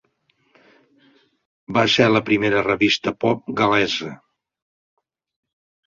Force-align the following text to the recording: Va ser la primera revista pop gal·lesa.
Va 1.79 1.85
ser 1.97 2.09
la 2.15 2.23
primera 2.31 2.65
revista 2.71 3.17
pop 3.27 3.55
gal·lesa. 3.63 4.13